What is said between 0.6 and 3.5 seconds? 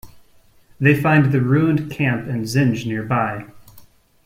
They find the ruined camp and Zinj nearby.